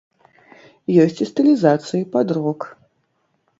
Ёсць 1.03 1.19
і 1.27 1.29
стылізацыі 1.31 2.03
пад 2.17 2.27
рок. 2.41 2.59